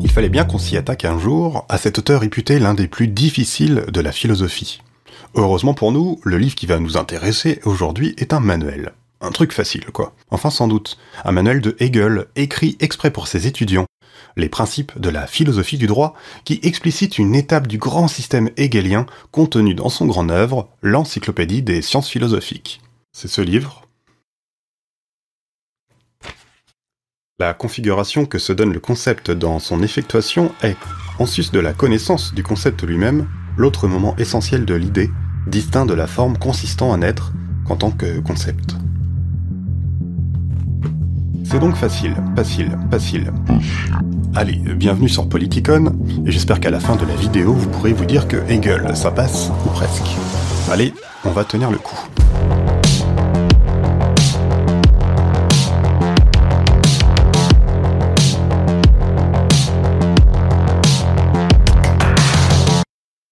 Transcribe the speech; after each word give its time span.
Il 0.00 0.10
fallait 0.10 0.28
bien 0.28 0.44
qu'on 0.44 0.58
s'y 0.58 0.76
attaque 0.76 1.04
un 1.04 1.18
jour 1.18 1.66
à 1.68 1.76
cet 1.76 1.98
auteur 1.98 2.20
réputé 2.20 2.58
l'un 2.58 2.74
des 2.74 2.86
plus 2.86 3.08
difficiles 3.08 3.84
de 3.88 4.00
la 4.00 4.12
philosophie. 4.12 4.80
Heureusement 5.34 5.74
pour 5.74 5.92
nous, 5.92 6.20
le 6.22 6.38
livre 6.38 6.54
qui 6.54 6.66
va 6.66 6.78
nous 6.78 6.96
intéresser 6.96 7.60
aujourd'hui 7.64 8.14
est 8.16 8.32
un 8.32 8.40
manuel. 8.40 8.92
Un 9.20 9.32
truc 9.32 9.52
facile, 9.52 9.86
quoi. 9.86 10.14
Enfin, 10.30 10.50
sans 10.50 10.68
doute. 10.68 10.98
Un 11.24 11.32
manuel 11.32 11.60
de 11.60 11.76
Hegel, 11.80 12.26
écrit 12.36 12.76
exprès 12.78 13.10
pour 13.10 13.26
ses 13.26 13.48
étudiants. 13.48 13.86
Les 14.36 14.48
principes 14.48 14.98
de 14.98 15.08
la 15.08 15.26
philosophie 15.26 15.78
du 15.78 15.88
droit, 15.88 16.14
qui 16.44 16.60
explicite 16.62 17.18
une 17.18 17.34
étape 17.34 17.66
du 17.66 17.78
grand 17.78 18.06
système 18.06 18.50
hegelien 18.56 19.06
contenu 19.32 19.74
dans 19.74 19.88
son 19.88 20.06
grand 20.06 20.30
œuvre, 20.30 20.68
l'Encyclopédie 20.82 21.62
des 21.62 21.82
sciences 21.82 22.08
philosophiques. 22.08 22.80
C'est 23.12 23.28
ce 23.28 23.40
livre, 23.40 23.87
La 27.40 27.54
configuration 27.54 28.26
que 28.26 28.40
se 28.40 28.52
donne 28.52 28.72
le 28.72 28.80
concept 28.80 29.30
dans 29.30 29.60
son 29.60 29.80
effectuation 29.84 30.50
est, 30.60 30.76
en 31.20 31.26
sus 31.26 31.52
de 31.52 31.60
la 31.60 31.72
connaissance 31.72 32.34
du 32.34 32.42
concept 32.42 32.82
lui-même, 32.82 33.28
l'autre 33.56 33.86
moment 33.86 34.16
essentiel 34.16 34.64
de 34.64 34.74
l'idée, 34.74 35.08
distinct 35.46 35.86
de 35.86 35.94
la 35.94 36.08
forme 36.08 36.36
consistant 36.36 36.92
à 36.92 36.96
n'être 36.96 37.32
qu'en 37.64 37.76
tant 37.76 37.92
que 37.92 38.18
concept. 38.18 38.74
C'est 41.44 41.60
donc 41.60 41.76
facile, 41.76 42.16
facile, 42.34 42.76
facile. 42.90 43.32
Allez, 44.34 44.56
bienvenue 44.74 45.08
sur 45.08 45.28
Politicon, 45.28 45.96
et 46.26 46.32
j'espère 46.32 46.58
qu'à 46.58 46.70
la 46.70 46.80
fin 46.80 46.96
de 46.96 47.06
la 47.06 47.14
vidéo, 47.14 47.52
vous 47.52 47.70
pourrez 47.70 47.92
vous 47.92 48.04
dire 48.04 48.26
que 48.26 48.38
Hegel, 48.48 48.96
ça 48.96 49.12
passe, 49.12 49.52
ou 49.64 49.68
presque. 49.68 50.08
Allez, 50.72 50.92
on 51.24 51.30
va 51.30 51.44
tenir 51.44 51.70
le 51.70 51.78
coup. 51.78 52.08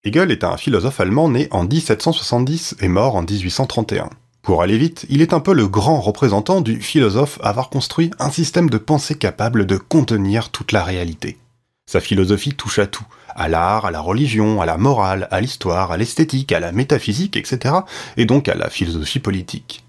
Hegel 0.07 0.31
est 0.31 0.45
un 0.45 0.57
philosophe 0.57 1.01
allemand 1.01 1.29
né 1.29 1.49
en 1.51 1.65
1770 1.65 2.77
et 2.81 2.87
mort 2.87 3.17
en 3.17 3.23
1831. 3.23 4.09
Pour 4.41 4.63
aller 4.63 4.79
vite, 4.79 5.05
il 5.09 5.21
est 5.21 5.33
un 5.33 5.41
peu 5.41 5.53
le 5.53 5.67
grand 5.67 6.01
représentant 6.01 6.61
du 6.61 6.81
philosophe 6.81 7.41
avoir 7.43 7.71
construit 7.71 8.13
un 8.21 8.31
système 8.31 8.71
de 8.71 8.79
pensée 8.79 9.17
capable 9.17 9.67
de 9.67 9.77
contenir 9.77 10.51
toute 10.51 10.71
la 10.71 10.85
réalité. 10.85 11.39
Sa 11.91 11.99
philosophie 11.99 12.55
touche 12.55 12.79
à 12.79 12.87
tout, 12.87 13.05
à 13.35 13.49
l'art, 13.49 13.85
à 13.85 13.91
la 13.91 13.99
religion, 13.99 14.63
à 14.63 14.67
la 14.67 14.77
morale, 14.77 15.27
à 15.33 15.41
l'histoire, 15.41 15.91
à 15.91 15.97
l'esthétique, 15.97 16.53
à 16.53 16.61
la 16.61 16.71
métaphysique, 16.71 17.37
etc., 17.37 17.75
et 18.17 18.27
donc 18.27 18.49
à 18.49 18.55
la 18.55 18.71
philosophie 18.71 19.19
politique. 19.19 19.85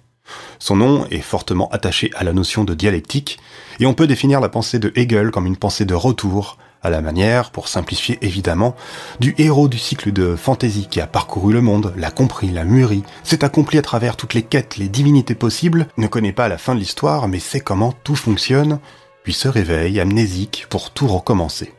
Son 0.57 0.77
nom 0.77 1.05
est 1.11 1.21
fortement 1.21 1.69
attaché 1.69 2.09
à 2.15 2.23
la 2.23 2.33
notion 2.33 2.63
de 2.63 2.73
dialectique, 2.73 3.37
et 3.79 3.85
on 3.85 3.93
peut 3.93 4.07
définir 4.07 4.41
la 4.41 4.49
pensée 4.49 4.79
de 4.79 4.91
Hegel 4.95 5.29
comme 5.29 5.45
une 5.45 5.57
pensée 5.57 5.85
de 5.85 5.93
retour, 5.93 6.57
à 6.83 6.89
la 6.89 7.01
manière, 7.01 7.51
pour 7.51 7.67
simplifier 7.67 8.17
évidemment, 8.21 8.75
du 9.19 9.35
héros 9.37 9.67
du 9.67 9.77
cycle 9.77 10.11
de 10.11 10.35
fantaisie 10.35 10.87
qui 10.89 11.01
a 11.01 11.07
parcouru 11.07 11.53
le 11.53 11.61
monde, 11.61 11.93
l'a 11.97 12.11
compris, 12.11 12.49
l'a 12.49 12.63
mûri, 12.63 13.03
s'est 13.23 13.43
accompli 13.43 13.77
à 13.77 13.81
travers 13.81 14.15
toutes 14.15 14.33
les 14.33 14.43
quêtes, 14.43 14.77
les 14.77 14.89
divinités 14.89 15.35
possibles, 15.35 15.87
ne 15.97 16.07
connaît 16.07 16.33
pas 16.33 16.47
la 16.47 16.57
fin 16.57 16.75
de 16.75 16.79
l'histoire, 16.79 17.27
mais 17.27 17.39
sait 17.39 17.59
comment 17.59 17.93
tout 18.03 18.15
fonctionne, 18.15 18.79
puis 19.23 19.33
se 19.33 19.47
réveille, 19.47 19.99
amnésique, 19.99 20.67
pour 20.69 20.91
tout 20.91 21.07
recommencer. 21.07 21.73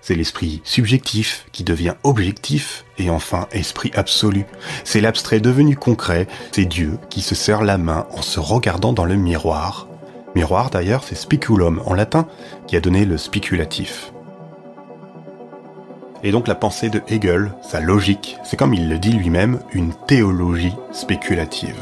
C'est 0.00 0.14
l'esprit 0.14 0.60
subjectif 0.62 1.46
qui 1.50 1.64
devient 1.64 1.94
objectif, 2.04 2.84
et 2.96 3.10
enfin 3.10 3.48
esprit 3.50 3.90
absolu. 3.94 4.46
C'est 4.84 5.00
l'abstrait 5.00 5.40
devenu 5.40 5.74
concret, 5.74 6.28
c'est 6.52 6.64
Dieu 6.64 6.98
qui 7.10 7.22
se 7.22 7.34
serre 7.34 7.62
la 7.62 7.76
main 7.76 8.06
en 8.12 8.22
se 8.22 8.38
regardant 8.38 8.92
dans 8.92 9.04
le 9.04 9.16
miroir. 9.16 9.88
Miroir 10.36 10.70
d'ailleurs, 10.70 11.02
c'est 11.02 11.16
speculum 11.16 11.82
en 11.86 11.94
latin, 11.94 12.28
qui 12.68 12.76
a 12.76 12.80
donné 12.80 13.04
le 13.04 13.18
spéculatif. 13.18 14.12
Et 16.26 16.32
donc 16.32 16.48
la 16.48 16.56
pensée 16.56 16.90
de 16.90 17.02
Hegel, 17.06 17.52
sa 17.62 17.78
logique, 17.78 18.36
c'est 18.42 18.56
comme 18.56 18.74
il 18.74 18.88
le 18.88 18.98
dit 18.98 19.12
lui-même, 19.12 19.60
une 19.72 19.92
théologie 20.08 20.74
spéculative. 20.90 21.76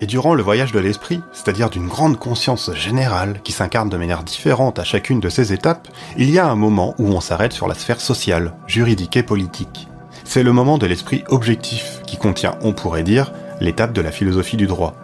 Et 0.00 0.06
durant 0.06 0.32
le 0.32 0.42
voyage 0.42 0.72
de 0.72 0.78
l'esprit, 0.78 1.20
c'est-à-dire 1.34 1.68
d'une 1.68 1.88
grande 1.88 2.18
conscience 2.18 2.74
générale 2.74 3.42
qui 3.44 3.52
s'incarne 3.52 3.90
de 3.90 3.98
manière 3.98 4.22
différente 4.22 4.78
à 4.78 4.84
chacune 4.84 5.20
de 5.20 5.28
ces 5.28 5.52
étapes, 5.52 5.88
il 6.16 6.30
y 6.30 6.38
a 6.38 6.48
un 6.48 6.54
moment 6.54 6.94
où 6.96 7.08
on 7.08 7.20
s'arrête 7.20 7.52
sur 7.52 7.68
la 7.68 7.74
sphère 7.74 8.00
sociale, 8.00 8.54
juridique 8.66 9.18
et 9.18 9.22
politique. 9.22 9.86
C'est 10.24 10.42
le 10.42 10.54
moment 10.54 10.78
de 10.78 10.86
l'esprit 10.86 11.22
objectif 11.28 12.00
qui 12.06 12.16
contient, 12.16 12.56
on 12.62 12.72
pourrait 12.72 13.02
dire, 13.02 13.30
l'étape 13.60 13.92
de 13.92 14.00
la 14.00 14.10
philosophie 14.10 14.56
du 14.56 14.66
droit. 14.66 14.94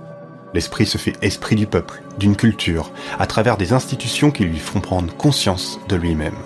L'esprit 0.54 0.86
se 0.86 0.96
fait 0.96 1.18
esprit 1.20 1.56
du 1.56 1.66
peuple, 1.66 2.00
d'une 2.18 2.36
culture, 2.36 2.90
à 3.18 3.26
travers 3.26 3.58
des 3.58 3.74
institutions 3.74 4.30
qui 4.30 4.44
lui 4.44 4.58
font 4.58 4.80
prendre 4.80 5.14
conscience 5.14 5.78
de 5.90 5.96
lui-même. 5.96 6.36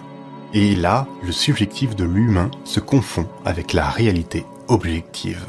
Et 0.53 0.75
là, 0.75 1.07
le 1.23 1.31
subjectif 1.31 1.95
de 1.95 2.05
l'humain 2.05 2.51
se 2.65 2.81
confond 2.81 3.29
avec 3.45 3.73
la 3.73 3.89
réalité 3.89 4.45
objective. 4.67 5.47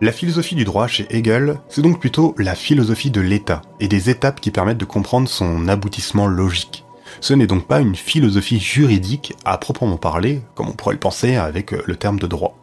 La 0.00 0.12
philosophie 0.12 0.54
du 0.54 0.64
droit 0.64 0.86
chez 0.86 1.06
Hegel, 1.10 1.58
c'est 1.68 1.82
donc 1.82 1.98
plutôt 1.98 2.34
la 2.38 2.54
philosophie 2.54 3.10
de 3.10 3.20
l'État 3.20 3.60
et 3.80 3.88
des 3.88 4.08
étapes 4.08 4.40
qui 4.40 4.52
permettent 4.52 4.78
de 4.78 4.84
comprendre 4.84 5.28
son 5.28 5.66
aboutissement 5.66 6.28
logique. 6.28 6.84
Ce 7.20 7.34
n'est 7.34 7.48
donc 7.48 7.66
pas 7.66 7.80
une 7.80 7.96
philosophie 7.96 8.60
juridique 8.60 9.34
à 9.44 9.58
proprement 9.58 9.96
parler, 9.96 10.42
comme 10.54 10.68
on 10.68 10.72
pourrait 10.72 10.94
le 10.94 11.00
penser 11.00 11.34
avec 11.34 11.72
le 11.72 11.96
terme 11.96 12.20
de 12.20 12.28
droit. 12.28 12.56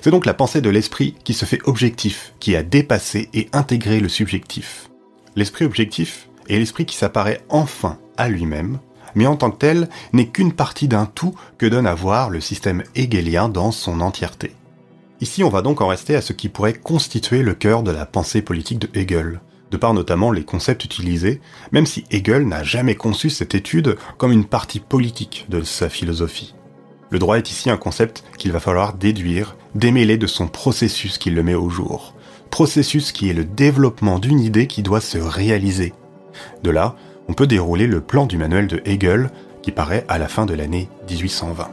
C'est 0.00 0.10
donc 0.10 0.26
la 0.26 0.34
pensée 0.34 0.60
de 0.60 0.68
l'esprit 0.68 1.14
qui 1.22 1.32
se 1.32 1.44
fait 1.44 1.60
objectif, 1.64 2.34
qui 2.40 2.56
a 2.56 2.64
dépassé 2.64 3.28
et 3.34 3.48
intégré 3.52 4.00
le 4.00 4.08
subjectif. 4.08 4.90
L'esprit 5.36 5.64
objectif 5.64 6.28
est 6.48 6.58
l'esprit 6.58 6.86
qui 6.86 6.96
s'apparaît 6.96 7.42
enfin 7.48 7.98
à 8.16 8.28
lui-même, 8.28 8.78
mais 9.14 9.26
en 9.26 9.36
tant 9.36 9.50
que 9.50 9.58
tel 9.58 9.88
n'est 10.12 10.28
qu'une 10.28 10.52
partie 10.52 10.88
d'un 10.88 11.06
tout 11.06 11.34
que 11.58 11.66
donne 11.66 11.86
à 11.86 11.94
voir 11.94 12.30
le 12.30 12.40
système 12.40 12.82
hegelien 12.94 13.48
dans 13.48 13.72
son 13.72 14.00
entièreté. 14.00 14.52
Ici 15.20 15.44
on 15.44 15.48
va 15.48 15.62
donc 15.62 15.80
en 15.80 15.88
rester 15.88 16.16
à 16.16 16.20
ce 16.20 16.32
qui 16.32 16.48
pourrait 16.48 16.74
constituer 16.74 17.42
le 17.42 17.54
cœur 17.54 17.82
de 17.82 17.90
la 17.90 18.04
pensée 18.04 18.42
politique 18.42 18.78
de 18.78 18.88
Hegel, 18.98 19.40
de 19.70 19.76
par 19.76 19.94
notamment 19.94 20.30
les 20.30 20.44
concepts 20.44 20.84
utilisés, 20.84 21.40
même 21.72 21.86
si 21.86 22.04
Hegel 22.10 22.46
n'a 22.46 22.62
jamais 22.62 22.94
conçu 22.94 23.30
cette 23.30 23.54
étude 23.54 23.96
comme 24.18 24.32
une 24.32 24.44
partie 24.44 24.80
politique 24.80 25.46
de 25.48 25.62
sa 25.62 25.88
philosophie. 25.88 26.54
Le 27.10 27.18
droit 27.18 27.38
est 27.38 27.50
ici 27.50 27.70
un 27.70 27.76
concept 27.76 28.24
qu'il 28.38 28.52
va 28.52 28.60
falloir 28.60 28.94
déduire, 28.94 29.56
démêler 29.74 30.18
de 30.18 30.26
son 30.26 30.48
processus 30.48 31.16
qui 31.16 31.30
le 31.30 31.42
met 31.42 31.54
au 31.54 31.70
jour. 31.70 32.14
Processus 32.50 33.12
qui 33.12 33.30
est 33.30 33.34
le 33.34 33.44
développement 33.44 34.18
d'une 34.18 34.40
idée 34.40 34.66
qui 34.66 34.82
doit 34.82 35.00
se 35.00 35.18
réaliser. 35.18 35.92
De 36.62 36.70
là, 36.70 36.96
on 37.28 37.34
peut 37.34 37.46
dérouler 37.46 37.86
le 37.86 38.00
plan 38.00 38.26
du 38.26 38.36
manuel 38.38 38.66
de 38.66 38.82
Hegel 38.84 39.30
qui 39.62 39.72
paraît 39.72 40.04
à 40.08 40.18
la 40.18 40.28
fin 40.28 40.46
de 40.46 40.54
l'année 40.54 40.88
1820. 41.08 41.70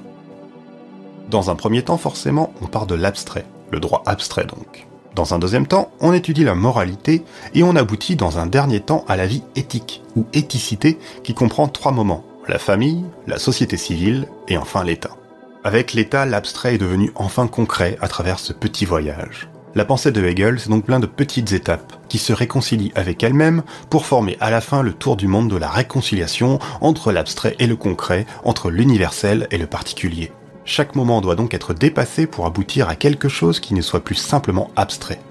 Dans 1.30 1.50
un 1.50 1.56
premier 1.56 1.84
temps, 1.84 1.98
forcément, 1.98 2.54
on 2.62 2.68
part 2.68 2.88
de 2.88 2.96
l'abstrait, 2.96 3.46
le 3.72 3.80
droit 3.80 4.04
abstrait 4.06 4.46
donc. 4.46 4.88
Dans 5.16 5.34
un 5.34 5.40
deuxième 5.40 5.68
temps, 5.68 5.92
on 6.00 6.14
étudie 6.14 6.46
la 6.46 6.56
moralité 6.56 7.24
et 7.54 7.64
on 7.64 7.76
aboutit 7.76 8.16
dans 8.16 8.40
un 8.40 8.46
dernier 8.46 8.80
temps 8.80 9.04
à 9.10 9.18
la 9.18 9.28
vie 9.28 9.44
éthique 9.56 10.02
ou 10.16 10.26
éthicité 10.34 10.98
qui 11.24 11.34
comprend 11.34 11.68
trois 11.68 11.92
moments, 11.92 12.24
la 12.48 12.60
famille, 12.60 13.04
la 13.28 13.38
société 13.38 13.76
civile 13.76 14.28
et 14.48 14.58
enfin 14.58 14.84
l'État. 14.84 15.18
Avec 15.64 15.94
l'État, 15.94 16.26
l'abstrait 16.26 16.76
est 16.76 16.80
devenu 16.80 17.12
enfin 17.16 17.48
concret 17.48 17.98
à 18.02 18.08
travers 18.08 18.40
ce 18.40 18.54
petit 18.54 18.86
voyage. 18.86 19.51
La 19.74 19.86
pensée 19.86 20.12
de 20.12 20.22
Hegel, 20.22 20.60
c'est 20.60 20.70
donc 20.70 20.86
plein 20.86 21.00
de 21.00 21.06
petites 21.06 21.54
étapes 21.54 21.94
qui 22.10 22.18
se 22.18 22.34
réconcilient 22.34 22.92
avec 22.94 23.24
elles-mêmes 23.24 23.64
pour 23.90 24.06
former 24.06 24.36
à 24.42 24.52
la 24.52 24.60
fin 24.60 24.84
le 24.84 24.92
tour 24.92 25.16
du 25.16 25.28
monde 25.28 25.50
de 25.50 25.56
la 25.56 25.70
réconciliation 25.70 26.60
entre 26.82 27.14
l'abstrait 27.14 27.56
et 27.58 27.68
le 27.68 27.78
concret, 27.78 28.26
entre 28.44 28.70
l'universel 28.70 29.48
et 29.50 29.58
le 29.58 29.68
particulier. 29.68 30.34
Chaque 30.66 30.96
moment 30.96 31.22
doit 31.22 31.36
donc 31.36 31.54
être 31.54 31.74
dépassé 31.74 32.28
pour 32.28 32.46
aboutir 32.46 32.90
à 32.90 32.96
quelque 32.96 33.30
chose 33.30 33.62
qui 33.62 33.74
ne 33.74 33.82
soit 33.82 34.04
plus 34.04 34.16
simplement 34.16 34.72
abstrait. 34.76 35.22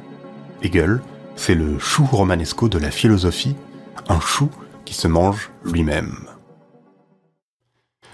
Hegel, 0.63 1.03
c'est 1.37 1.55
le 1.55 1.79
chou 1.79 2.07
romanesco 2.11 2.71
de 2.71 2.79
la 2.79 2.91
philosophie, 2.91 3.57
un 4.09 4.21
chou 4.21 4.49
qui 4.87 4.95
se 4.95 5.07
mange 5.07 5.51
lui-même. 5.65 6.17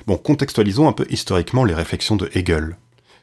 Bon, 0.09 0.17
contextualisons 0.17 0.89
un 0.89 0.93
peu 0.93 1.07
historiquement 1.09 1.65
les 1.65 1.75
réflexions 1.75 2.17
de 2.17 2.29
Hegel. 2.35 2.77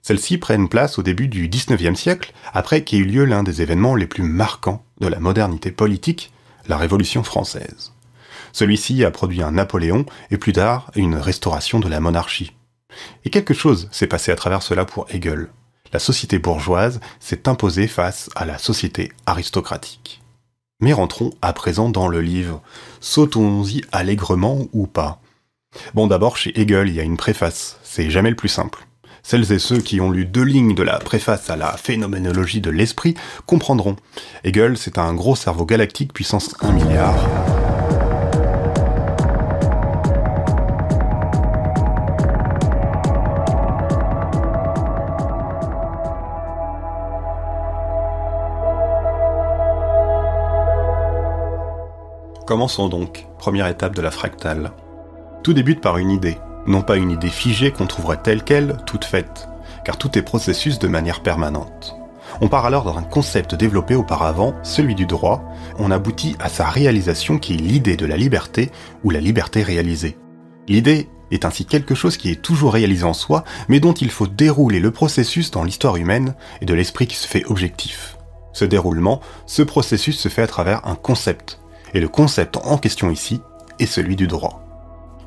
Celles-ci 0.04 0.38
prennent 0.38 0.68
place 0.68 1.00
au 1.00 1.02
début 1.02 1.30
du 1.30 1.48
XIXe 1.48 1.98
siècle, 1.98 2.34
après 2.54 2.84
qu'ait 2.84 2.98
eu 2.98 3.06
lieu 3.06 3.24
l'un 3.24 3.42
des 3.42 3.62
événements 3.62 3.96
les 3.96 4.06
plus 4.06 4.24
marquants 4.24 4.84
de 5.00 5.08
la 5.08 5.22
modernité 5.22 5.72
politique, 5.72 6.34
la 6.68 6.78
Révolution 6.78 7.24
française. 7.24 7.94
Celui-ci 8.52 9.06
a 9.06 9.12
produit 9.12 9.42
un 9.42 9.52
Napoléon 9.52 10.06
et 10.30 10.38
plus 10.38 10.52
tard 10.52 10.92
une 10.96 11.16
restauration 11.16 11.80
de 11.80 11.88
la 11.88 12.02
monarchie. 12.02 12.52
Et 13.24 13.30
quelque 13.30 13.54
chose 13.54 13.88
s'est 13.92 14.08
passé 14.08 14.32
à 14.32 14.36
travers 14.36 14.62
cela 14.62 14.84
pour 14.84 15.08
Hegel. 15.10 15.50
La 15.94 16.00
société 16.00 16.38
bourgeoise 16.38 17.00
s'est 17.22 17.48
imposée 17.48 17.88
face 17.88 18.30
à 18.36 18.46
la 18.46 18.58
société 18.58 19.12
aristocratique. 19.26 20.22
Mais 20.82 20.92
rentrons 20.92 21.32
à 21.42 21.54
présent 21.54 21.88
dans 21.88 22.10
le 22.10 22.20
livre. 22.20 22.62
Sautons-y 23.00 23.84
allègrement 23.94 24.68
ou 24.74 24.86
pas? 24.86 25.22
Bon 25.94 26.08
d'abord 26.08 26.36
chez 26.36 26.60
Hegel 26.60 26.90
il 26.90 26.96
y 26.96 27.00
a 27.00 27.04
une 27.04 27.18
préface, 27.18 27.80
c'est 27.84 28.12
jamais 28.12 28.30
le 28.30 28.36
plus 28.36 28.50
simple. 28.50 28.86
Celles 29.26 29.54
et 29.54 29.60
ceux 29.60 29.80
qui 29.80 30.02
ont 30.02 30.12
lu 30.12 30.26
deux 30.26 30.44
lignes 30.44 30.76
de 30.76 30.84
la 30.84 31.00
préface 31.00 31.50
à 31.50 31.56
la 31.56 31.78
phénoménologie 31.78 32.60
de 32.60 32.70
l'esprit 32.70 33.16
comprendront. 33.46 33.96
Hegel, 34.44 34.78
c'est 34.78 34.98
un 34.98 35.14
gros 35.14 35.38
cerveau 35.38 35.66
galactique 35.66 36.14
puissance 36.14 36.54
1 36.60 36.74
milliard. 36.74 37.16
Commençons 52.46 52.90
donc, 52.90 53.26
première 53.40 53.68
étape 53.68 53.96
de 53.96 54.02
la 54.02 54.12
fractale. 54.12 54.74
Tout 55.44 55.54
débute 55.54 55.80
par 55.80 55.98
une 55.98 56.12
idée, 56.12 56.38
non 56.66 56.82
pas 56.82 56.98
une 56.98 57.12
idée 57.12 57.30
figée 57.30 57.72
qu'on 57.72 57.88
trouverait 57.88 58.22
telle 58.22 58.44
qu'elle, 58.44 58.78
toute 58.86 59.06
faite, 59.06 59.48
car 59.84 59.98
tout 59.98 60.18
est 60.18 60.22
processus 60.22 60.80
de 60.80 60.88
manière 60.88 61.22
permanente. 61.22 61.96
On 62.42 62.48
part 62.48 62.66
alors 62.66 62.92
d'un 62.92 63.04
concept 63.04 63.56
développé 63.56 63.96
auparavant, 63.96 64.56
celui 64.64 64.96
du 64.96 65.06
droit, 65.06 65.44
on 65.78 65.92
aboutit 65.92 66.36
à 66.40 66.50
sa 66.50 66.70
réalisation 66.70 67.38
qui 67.38 67.54
est 67.54 67.58
l'idée 67.58 67.98
de 67.98 68.06
la 68.06 68.18
liberté 68.18 68.72
ou 69.04 69.12
la 69.12 69.20
liberté 69.20 69.62
réalisée. 69.62 70.18
L'idée 70.68 71.10
est 71.32 71.46
ainsi 71.46 71.66
quelque 71.66 71.96
chose 71.96 72.18
qui 72.18 72.32
est 72.32 72.42
toujours 72.42 72.74
réalisé 72.74 73.04
en 73.04 73.14
soi, 73.14 73.44
mais 73.68 73.80
dont 73.80 73.94
il 73.94 74.12
faut 74.12 74.28
dérouler 74.28 74.80
le 74.80 74.92
processus 74.92 75.52
dans 75.52 75.64
l'histoire 75.64 75.98
humaine 75.98 76.36
et 76.62 76.66
de 76.66 76.74
l'esprit 76.74 77.08
qui 77.08 77.16
se 77.16 77.28
fait 77.28 77.46
objectif. 77.46 78.18
Ce 78.54 78.66
déroulement, 78.66 79.20
ce 79.46 79.64
processus 79.64 80.20
se 80.20 80.30
fait 80.30 80.44
à 80.44 80.48
travers 80.48 80.86
un 80.88 80.96
concept, 80.96 81.60
et 81.94 82.00
le 82.00 82.08
concept 82.08 82.58
en 82.58 82.78
question 82.78 83.10
ici 83.10 83.42
est 83.80 83.86
celui 83.86 84.16
du 84.16 84.28
droit. 84.28 84.63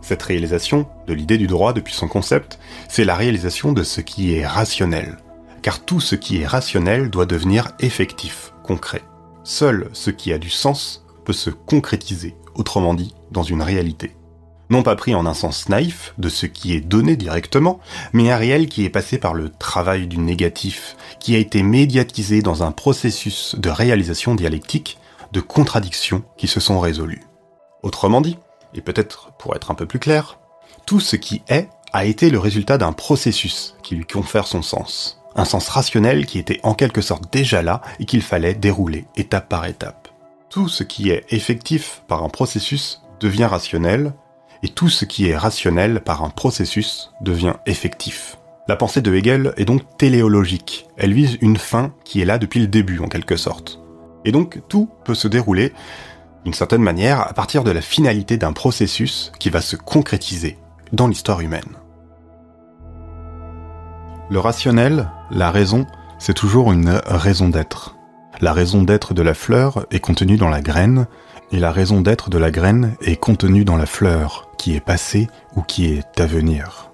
Cette 0.07 0.23
réalisation 0.23 0.87
de 1.09 1.15
l'idée 1.15 1.37
du 1.37 1.49
droit 1.49 1.73
depuis 1.73 1.93
son 1.93 2.07
concept, 2.07 2.61
c'est 2.89 3.05
la 3.05 3.17
réalisation 3.17 3.73
de 3.73 3.83
ce 3.83 4.01
qui 4.01 4.37
est 4.37 4.47
rationnel. 4.47 5.17
Car 5.63 5.85
tout 5.85 5.99
ce 5.99 6.15
qui 6.15 6.41
est 6.41 6.47
rationnel 6.47 7.11
doit 7.11 7.27
devenir 7.27 7.73
effectif, 7.81 8.53
concret. 8.63 9.03
Seul 9.43 9.91
ce 9.95 10.11
qui 10.11 10.33
a 10.33 10.39
du 10.39 10.49
sens 10.49 11.05
peut 11.25 11.33
se 11.33 11.51
concrétiser, 11.51 12.37
autrement 12.55 12.95
dit, 12.95 13.17
dans 13.33 13.43
une 13.43 13.63
réalité. 13.63 14.15
Non 14.71 14.85
pas 14.85 14.95
pris 14.95 15.17
en 15.17 15.27
un 15.27 15.35
sens 15.35 15.69
naïf 15.69 16.15
de 16.19 16.29
ce 16.29 16.47
qui 16.47 16.75
est 16.75 16.81
donné 16.81 17.17
directement, 17.17 17.81
mais 18.13 18.31
un 18.31 18.37
réel 18.37 18.69
qui 18.69 18.85
est 18.85 18.91
passé 18.91 19.19
par 19.19 19.35
le 19.35 19.49
travail 19.49 20.07
du 20.07 20.19
négatif, 20.19 20.97
qui 21.19 21.35
a 21.35 21.39
été 21.39 21.65
médiatisé 21.65 22.43
dans 22.43 22.63
un 22.63 22.71
processus 22.71 23.57
de 23.59 23.71
réalisation 23.71 24.37
dialectique 24.37 24.99
de 25.33 25.41
contradictions 25.41 26.23
qui 26.37 26.47
se 26.47 26.61
sont 26.61 26.79
résolues. 26.79 27.25
Autrement 27.83 28.21
dit, 28.21 28.39
et 28.75 28.81
peut-être 28.81 29.33
pour 29.39 29.55
être 29.57 29.71
un 29.71 29.75
peu 29.75 29.87
plus 29.87 29.99
clair, 29.99 30.39
tout 30.87 31.01
ce 31.01 31.17
qui 31.17 31.43
est 31.49 31.69
a 31.93 32.05
été 32.05 32.31
le 32.31 32.39
résultat 32.39 32.79
d'un 32.79 32.93
processus 32.93 33.77
qui 33.83 33.97
lui 33.97 34.05
confère 34.05 34.47
son 34.47 34.63
sens. 34.63 35.23
Un 35.35 35.45
sens 35.45 35.69
rationnel 35.69 36.27
qui 36.27 36.39
était 36.39 36.61
en 36.63 36.75
quelque 36.75 37.01
sorte 37.01 37.33
déjà 37.33 37.63
là 37.63 37.83
et 38.01 38.05
qu'il 38.05 38.23
fallait 38.23 38.55
dérouler 38.55 39.07
étape 39.17 39.49
par 39.49 39.67
étape. 39.67 40.09
Tout 40.51 40.69
ce 40.69 40.83
qui 40.83 41.11
est 41.11 41.25
effectif 41.31 42.03
par 42.09 42.23
un 42.23 42.29
processus 42.29 43.03
devient 43.21 43.45
rationnel, 43.45 44.13
et 44.63 44.69
tout 44.69 44.89
ce 44.89 45.05
qui 45.05 45.29
est 45.29 45.37
rationnel 45.37 46.01
par 46.01 46.25
un 46.25 46.31
processus 46.31 47.13
devient 47.21 47.55
effectif. 47.67 48.39
La 48.69 48.77
pensée 48.77 49.01
de 49.01 49.15
Hegel 49.15 49.53
est 49.57 49.65
donc 49.65 49.83
téléologique, 49.97 50.89
elle 50.97 51.13
vise 51.13 51.39
une 51.41 51.57
fin 51.57 51.93
qui 52.05 52.21
est 52.21 52.25
là 52.25 52.39
depuis 52.39 52.61
le 52.61 52.67
début 52.67 52.99
en 53.01 53.09
quelque 53.09 53.37
sorte. 53.37 53.81
Et 54.25 54.33
donc 54.33 54.61
tout 54.69 54.89
peut 55.05 55.15
se 55.15 55.29
dérouler 55.29 55.73
d'une 56.47 56.55
certaine 56.55 56.83
manière 56.83 57.23
à 57.23 57.33
partir 57.33 57.65
de 57.65 57.73
la 57.73 57.81
finalité 57.81 58.37
d'un 58.37 58.53
processus 58.53 59.33
qui 59.41 59.51
va 59.51 59.61
se 59.61 59.75
concrétiser 59.75 60.57
dans 60.93 61.09
l'histoire 61.09 61.41
humaine. 61.41 61.77
Le 64.31 64.39
rationnel, 64.39 65.11
la 65.33 65.51
raison, 65.51 65.87
c'est 66.21 66.35
toujours 66.35 66.73
une 66.73 67.01
raison 67.05 67.49
d'être. 67.49 67.97
La 68.41 68.53
raison 68.53 68.85
d'être 68.85 69.13
de 69.13 69.23
la 69.23 69.35
fleur 69.35 69.87
est 69.91 69.99
contenue 69.99 70.37
dans 70.37 70.49
la 70.49 70.61
graine, 70.61 71.09
et 71.51 71.59
la 71.59 71.73
raison 71.73 72.01
d'être 72.01 72.31
de 72.31 72.39
la 72.39 72.53
graine 72.53 72.95
est 73.01 73.17
contenue 73.17 73.65
dans 73.65 73.77
la 73.77 73.87
fleur, 73.87 74.49
qui 74.57 74.77
est 74.77 74.81
passée 74.81 75.27
ou 75.57 75.63
qui 75.63 75.87
est 75.87 76.21
à 76.21 76.27
venir. 76.27 76.93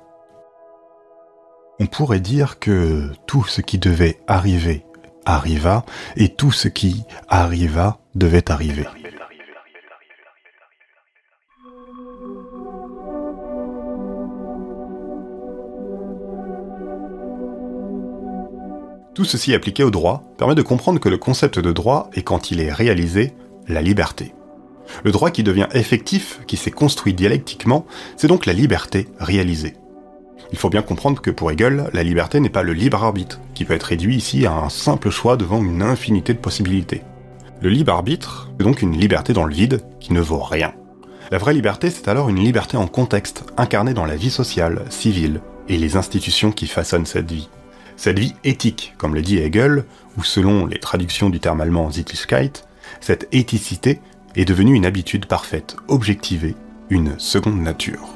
On 1.78 1.84
pourrait 1.84 2.20
dire 2.20 2.58
que 2.58 3.10
tout 3.26 3.44
ce 3.44 3.60
qui 3.60 3.76
devait 3.76 4.18
arriver 4.26 4.86
arriva, 5.26 5.84
et 6.16 6.30
tout 6.30 6.52
ce 6.52 6.68
qui 6.68 7.04
arriva 7.28 7.98
devait 8.14 8.50
arriver. 8.50 8.86
Tout 19.14 19.24
ceci 19.26 19.54
appliqué 19.54 19.84
au 19.84 19.90
droit 19.90 20.22
permet 20.38 20.54
de 20.54 20.62
comprendre 20.62 20.98
que 20.98 21.10
le 21.10 21.18
concept 21.18 21.58
de 21.58 21.72
droit 21.72 22.08
est 22.14 22.22
quand 22.22 22.50
il 22.50 22.60
est 22.60 22.72
réalisé, 22.72 23.34
la 23.68 23.82
liberté. 23.82 24.34
Le 25.04 25.12
droit 25.12 25.30
qui 25.30 25.42
devient 25.42 25.66
effectif, 25.74 26.40
qui 26.46 26.56
s'est 26.56 26.70
construit 26.70 27.12
dialectiquement, 27.12 27.84
c'est 28.16 28.26
donc 28.26 28.46
la 28.46 28.54
liberté 28.54 29.08
réalisée. 29.20 29.74
Il 30.50 30.58
faut 30.58 30.70
bien 30.70 30.82
comprendre 30.82 31.20
que 31.20 31.30
pour 31.30 31.50
Hegel, 31.50 31.90
la 31.92 32.02
liberté 32.02 32.40
n'est 32.40 32.48
pas 32.48 32.62
le 32.62 32.72
libre 32.72 33.04
arbitre, 33.04 33.38
qui 33.54 33.66
peut 33.66 33.74
être 33.74 33.84
réduit 33.84 34.16
ici 34.16 34.46
à 34.46 34.52
un 34.52 34.70
simple 34.70 35.10
choix 35.10 35.36
devant 35.36 35.62
une 35.62 35.82
infinité 35.82 36.32
de 36.32 36.38
possibilités. 36.38 37.02
Le 37.60 37.68
libre 37.68 37.92
arbitre 37.92 38.50
est 38.58 38.64
donc 38.64 38.80
une 38.80 38.96
liberté 38.98 39.34
dans 39.34 39.44
le 39.44 39.54
vide 39.54 39.82
qui 40.00 40.14
ne 40.14 40.20
vaut 40.20 40.42
rien. 40.42 40.72
La 41.30 41.38
vraie 41.38 41.54
liberté, 41.54 41.90
c'est 41.90 42.08
alors 42.08 42.30
une 42.30 42.40
liberté 42.40 42.78
en 42.78 42.86
contexte, 42.86 43.44
incarnée 43.58 43.94
dans 43.94 44.06
la 44.06 44.16
vie 44.16 44.30
sociale, 44.30 44.82
civile, 44.88 45.40
et 45.68 45.76
les 45.76 45.96
institutions 45.96 46.50
qui 46.50 46.66
façonnent 46.66 47.06
cette 47.06 47.30
vie. 47.30 47.48
Cette 47.96 48.18
vie 48.18 48.34
éthique, 48.44 48.94
comme 48.98 49.14
le 49.14 49.22
dit 49.22 49.38
Hegel, 49.38 49.84
ou 50.16 50.22
selon 50.22 50.66
les 50.66 50.78
traductions 50.78 51.30
du 51.30 51.40
terme 51.40 51.60
allemand 51.60 51.90
Sittlichkeit, 51.90 52.52
cette 53.00 53.28
éthicité 53.32 54.00
est 54.36 54.44
devenue 54.44 54.74
une 54.74 54.86
habitude 54.86 55.26
parfaite, 55.26 55.76
objectivée, 55.88 56.56
une 56.90 57.18
seconde 57.18 57.60
nature. 57.60 58.08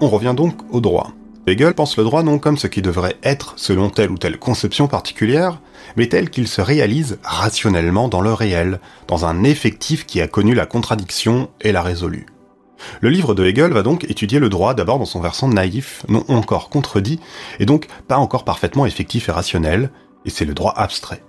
On 0.00 0.08
revient 0.08 0.34
donc 0.36 0.54
au 0.70 0.80
droit. 0.80 1.12
Hegel 1.46 1.74
pense 1.74 1.96
le 1.96 2.04
droit 2.04 2.24
non 2.24 2.38
comme 2.38 2.58
ce 2.58 2.66
qui 2.66 2.82
devrait 2.82 3.16
être 3.22 3.54
selon 3.56 3.88
telle 3.88 4.10
ou 4.10 4.18
telle 4.18 4.38
conception 4.38 4.88
particulière, 4.88 5.60
mais 5.96 6.08
tel 6.08 6.28
qu'il 6.28 6.48
se 6.48 6.60
réalise 6.60 7.18
rationnellement 7.22 8.08
dans 8.08 8.20
le 8.20 8.32
réel, 8.32 8.80
dans 9.06 9.26
un 9.26 9.44
effectif 9.44 10.06
qui 10.06 10.20
a 10.20 10.26
connu 10.26 10.54
la 10.54 10.66
contradiction 10.66 11.48
et 11.60 11.70
l'a 11.70 11.82
résolu. 11.82 12.26
Le 13.00 13.08
livre 13.08 13.34
de 13.34 13.44
Hegel 13.44 13.72
va 13.72 13.82
donc 13.82 14.04
étudier 14.04 14.38
le 14.38 14.48
droit 14.48 14.74
d'abord 14.74 14.98
dans 14.98 15.04
son 15.04 15.20
versant 15.20 15.48
naïf, 15.48 16.04
non 16.08 16.24
encore 16.28 16.68
contredit, 16.68 17.20
et 17.58 17.66
donc 17.66 17.86
pas 18.08 18.18
encore 18.18 18.44
parfaitement 18.44 18.86
effectif 18.86 19.28
et 19.28 19.32
rationnel, 19.32 19.90
et 20.24 20.30
c'est 20.30 20.44
le 20.44 20.54
droit 20.54 20.74
abstrait. 20.76 21.22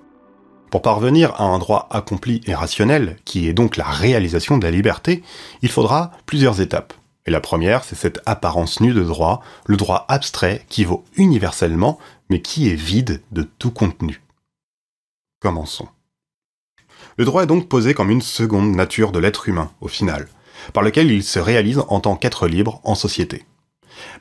Pour 0.72 0.82
parvenir 0.82 1.34
à 1.40 1.44
un 1.44 1.60
droit 1.60 1.88
accompli 1.92 2.42
et 2.46 2.54
rationnel, 2.54 3.18
qui 3.24 3.48
est 3.48 3.54
donc 3.54 3.78
la 3.78 3.86
réalisation 3.86 4.58
de 4.58 4.64
la 4.64 4.72
liberté, 4.72 5.24
il 5.62 5.70
faudra 5.70 6.12
plusieurs 6.26 6.60
étapes. 6.60 6.94
Et 7.26 7.32
la 7.32 7.42
première, 7.42 7.84
c'est 7.84 7.96
cette 7.96 8.22
apparence 8.26 8.80
nue 8.80 8.94
de 8.94 9.04
droit, 9.04 9.42
le 9.66 9.78
droit 9.78 10.06
abstrait 10.08 10.66
qui 10.70 10.84
vaut 10.84 11.04
universellement, 11.16 12.00
mais 12.30 12.42
qui 12.42 12.70
est 12.70 12.76
vide 12.76 13.22
de 13.32 13.44
tout 13.44 13.72
contenu. 13.72 14.22
Commençons. 15.42 15.88
Le 17.18 17.26
droit 17.26 17.44
est 17.44 17.48
donc 17.48 17.68
posé 17.68 17.94
comme 17.94 18.12
une 18.12 18.22
seconde 18.22 18.76
nature 18.76 19.12
de 19.12 19.20
l'être 19.20 19.50
humain, 19.50 19.72
au 19.82 19.88
final, 19.88 20.28
par 20.74 20.84
lequel 20.84 21.12
il 21.12 21.24
se 21.24 21.40
réalise 21.40 21.82
en 21.90 22.00
tant 22.00 22.16
qu'être 22.16 22.48
libre 22.48 22.82
en 22.84 22.96
société. 22.96 23.46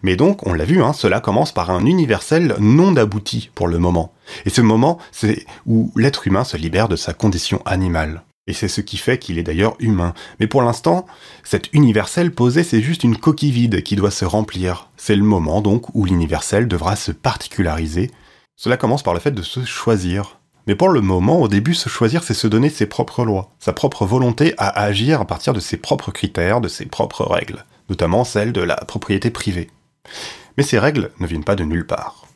Mais 0.03 0.17
donc, 0.17 0.47
on 0.47 0.55
l'a 0.55 0.65
vu, 0.65 0.83
hein, 0.83 0.93
cela 0.93 1.21
commence 1.21 1.53
par 1.53 1.71
un 1.71 1.85
universel 1.85 2.57
non 2.59 2.97
abouti 2.97 3.51
pour 3.55 3.69
le 3.69 3.79
moment. 3.79 4.13
Et 4.45 4.51
ce 4.51 4.61
moment, 4.61 4.99
c'est 5.13 5.45
où 5.67 5.93
l'être 5.97 6.27
humain 6.27 6.45
se 6.45 6.57
libère 6.57 6.89
de 6.89 6.97
sa 6.97 7.13
condition 7.13 7.61
animale. 7.65 8.23
Et 8.49 8.53
c'est 8.53 8.69
ce 8.69 8.81
qui 8.81 8.97
fait 8.97 9.19
qu'il 9.19 9.39
est 9.39 9.43
d'ailleurs 9.43 9.75
humain. 9.81 10.15
Mais 10.39 10.47
pour 10.47 10.63
l'instant, 10.63 11.07
cet 11.43 11.69
universel 11.73 12.33
posé, 12.33 12.63
c'est 12.63 12.81
juste 12.81 13.03
une 13.03 13.17
coquille 13.17 13.51
vide 13.51 13.83
qui 13.83 13.97
doit 13.97 14.13
se 14.13 14.25
remplir. 14.25 14.89
C'est 14.97 15.17
le 15.17 15.25
moment 15.25 15.61
donc 15.61 15.93
où 15.95 16.05
l'universel 16.05 16.69
devra 16.69 16.95
se 16.95 17.11
particulariser. 17.11 18.11
Cela 18.55 18.77
commence 18.77 19.03
par 19.03 19.15
le 19.15 19.21
fait 19.21 19.33
de 19.33 19.43
se 19.43 19.65
choisir. 19.65 20.39
Mais 20.67 20.75
pour 20.75 20.89
le 20.89 21.01
moment, 21.01 21.41
au 21.41 21.49
début, 21.49 21.75
se 21.75 21.89
choisir, 21.89 22.25
c'est 22.25 22.35
se 22.35 22.49
donner 22.49 22.71
ses 22.71 22.87
propres 22.87 23.25
lois, 23.25 23.53
sa 23.61 23.73
propre 23.73 24.05
volonté 24.05 24.55
à 24.59 24.81
agir 24.81 25.21
à 25.21 25.25
partir 25.25 25.53
de 25.53 25.61
ses 25.61 25.77
propres 25.77 26.11
critères, 26.11 26.61
de 26.61 26.69
ses 26.69 26.87
propres 26.87 27.25
règles, 27.25 27.65
notamment 27.89 28.25
celles 28.25 28.53
de 28.53 28.63
la 28.63 28.77
propriété 28.77 29.31
privée. 29.31 29.71
Mais 30.57 30.65
ces 30.65 30.79
règles 30.79 31.11
ne 31.21 31.27
viennent 31.27 31.45
pas 31.45 31.57
de 31.57 31.65
nulle 31.65 31.87
part. 31.87 32.27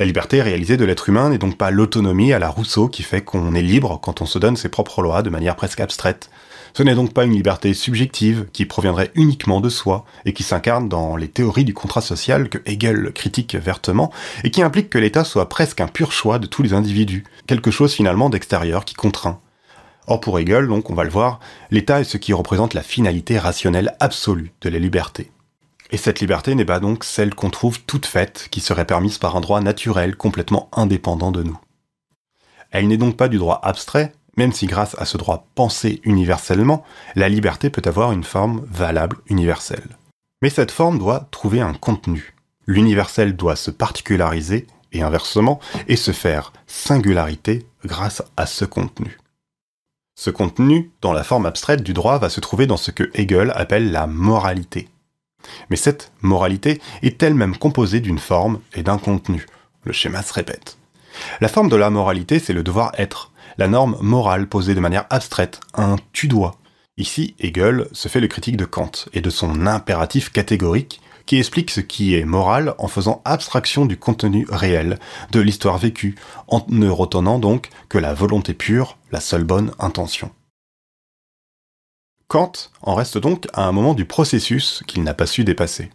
La 0.00 0.06
liberté 0.06 0.42
réalisée 0.42 0.76
de 0.76 0.84
l'être 0.84 1.08
humain 1.08 1.30
n'est 1.30 1.38
donc 1.38 1.56
pas 1.56 1.70
l'autonomie 1.70 2.32
à 2.32 2.40
la 2.40 2.48
Rousseau 2.48 2.88
qui 2.88 3.04
fait 3.04 3.22
qu'on 3.22 3.54
est 3.54 3.62
libre 3.62 4.00
quand 4.02 4.22
on 4.22 4.26
se 4.26 4.40
donne 4.40 4.56
ses 4.56 4.68
propres 4.68 5.02
lois 5.02 5.22
de 5.22 5.30
manière 5.30 5.54
presque 5.54 5.78
abstraite. 5.78 6.30
Ce 6.76 6.82
n'est 6.82 6.96
donc 6.96 7.12
pas 7.14 7.24
une 7.24 7.32
liberté 7.32 7.72
subjective 7.72 8.46
qui 8.52 8.64
proviendrait 8.64 9.12
uniquement 9.14 9.60
de 9.60 9.68
soi 9.68 10.04
et 10.24 10.32
qui 10.32 10.42
s'incarne 10.42 10.88
dans 10.88 11.14
les 11.14 11.28
théories 11.28 11.64
du 11.64 11.74
contrat 11.74 12.00
social 12.00 12.48
que 12.48 12.58
Hegel 12.66 13.12
critique 13.14 13.54
vertement 13.54 14.10
et 14.42 14.50
qui 14.50 14.62
implique 14.62 14.90
que 14.90 14.98
l'État 14.98 15.22
soit 15.22 15.48
presque 15.48 15.80
un 15.80 15.86
pur 15.86 16.10
choix 16.10 16.40
de 16.40 16.46
tous 16.46 16.64
les 16.64 16.72
individus, 16.72 17.22
quelque 17.46 17.70
chose 17.70 17.94
finalement 17.94 18.30
d'extérieur 18.30 18.84
qui 18.84 18.94
contraint. 18.94 19.38
Or 20.08 20.20
pour 20.20 20.40
Hegel, 20.40 20.66
donc 20.66 20.90
on 20.90 20.94
va 20.94 21.04
le 21.04 21.10
voir, 21.10 21.38
l'État 21.70 22.00
est 22.00 22.04
ce 22.04 22.16
qui 22.16 22.32
représente 22.32 22.74
la 22.74 22.82
finalité 22.82 23.38
rationnelle 23.38 23.94
absolue 24.00 24.52
de 24.60 24.68
la 24.68 24.80
liberté. 24.80 25.30
Et 25.94 25.96
cette 25.96 26.18
liberté 26.18 26.56
n'est 26.56 26.64
pas 26.64 26.80
donc 26.80 27.04
celle 27.04 27.36
qu'on 27.36 27.50
trouve 27.50 27.80
toute 27.84 28.04
faite, 28.04 28.48
qui 28.50 28.58
serait 28.58 28.84
permise 28.84 29.18
par 29.18 29.36
un 29.36 29.40
droit 29.40 29.60
naturel 29.60 30.16
complètement 30.16 30.68
indépendant 30.72 31.30
de 31.30 31.44
nous. 31.44 31.56
Elle 32.72 32.88
n'est 32.88 32.96
donc 32.96 33.16
pas 33.16 33.28
du 33.28 33.38
droit 33.38 33.60
abstrait, 33.62 34.12
même 34.36 34.52
si 34.52 34.66
grâce 34.66 34.96
à 34.98 35.04
ce 35.04 35.16
droit 35.16 35.46
pensé 35.54 36.00
universellement, 36.02 36.82
la 37.14 37.28
liberté 37.28 37.70
peut 37.70 37.82
avoir 37.84 38.10
une 38.10 38.24
forme 38.24 38.66
valable 38.68 39.18
universelle. 39.26 39.96
Mais 40.42 40.50
cette 40.50 40.72
forme 40.72 40.98
doit 40.98 41.28
trouver 41.30 41.60
un 41.60 41.74
contenu. 41.74 42.34
L'universel 42.66 43.36
doit 43.36 43.54
se 43.54 43.70
particulariser, 43.70 44.66
et 44.90 45.02
inversement, 45.02 45.60
et 45.86 45.94
se 45.94 46.10
faire 46.10 46.52
singularité 46.66 47.68
grâce 47.84 48.20
à 48.36 48.46
ce 48.46 48.64
contenu. 48.64 49.16
Ce 50.16 50.30
contenu, 50.30 50.90
dans 51.02 51.12
la 51.12 51.22
forme 51.22 51.46
abstraite 51.46 51.84
du 51.84 51.92
droit, 51.92 52.18
va 52.18 52.30
se 52.30 52.40
trouver 52.40 52.66
dans 52.66 52.76
ce 52.76 52.90
que 52.90 53.12
Hegel 53.14 53.52
appelle 53.54 53.92
la 53.92 54.08
moralité. 54.08 54.88
Mais 55.70 55.76
cette 55.76 56.12
moralité 56.22 56.80
est 57.02 57.22
elle-même 57.22 57.56
composée 57.56 58.00
d'une 58.00 58.18
forme 58.18 58.60
et 58.74 58.82
d'un 58.82 58.98
contenu. 58.98 59.46
Le 59.84 59.92
schéma 59.92 60.22
se 60.22 60.32
répète. 60.32 60.78
La 61.40 61.48
forme 61.48 61.68
de 61.68 61.76
la 61.76 61.90
moralité, 61.90 62.38
c'est 62.38 62.52
le 62.52 62.62
devoir 62.62 62.92
être, 62.98 63.32
la 63.58 63.68
norme 63.68 63.96
morale 64.00 64.48
posée 64.48 64.74
de 64.74 64.80
manière 64.80 65.06
abstraite, 65.10 65.60
un 65.74 65.96
tu 66.12 66.28
dois. 66.28 66.56
Ici, 66.96 67.34
Hegel 67.40 67.88
se 67.92 68.08
fait 68.08 68.20
le 68.20 68.28
critique 68.28 68.56
de 68.56 68.64
Kant 68.64 68.92
et 69.12 69.20
de 69.20 69.30
son 69.30 69.66
impératif 69.66 70.30
catégorique 70.30 71.00
qui 71.26 71.38
explique 71.38 71.70
ce 71.70 71.80
qui 71.80 72.14
est 72.14 72.24
moral 72.24 72.74
en 72.78 72.88
faisant 72.88 73.22
abstraction 73.24 73.86
du 73.86 73.96
contenu 73.96 74.46
réel, 74.50 74.98
de 75.32 75.40
l'histoire 75.40 75.78
vécue, 75.78 76.16
en 76.48 76.64
ne 76.68 76.88
retenant 76.88 77.38
donc 77.38 77.70
que 77.88 77.98
la 77.98 78.14
volonté 78.14 78.54
pure, 78.54 78.98
la 79.10 79.20
seule 79.20 79.44
bonne 79.44 79.72
intention. 79.78 80.30
Kant 82.28 82.52
en 82.82 82.94
reste 82.94 83.18
donc 83.18 83.46
à 83.52 83.66
un 83.66 83.72
moment 83.72 83.94
du 83.94 84.04
processus 84.04 84.82
qu'il 84.86 85.02
n'a 85.02 85.14
pas 85.14 85.26
su 85.26 85.44
dépasser. 85.44 85.90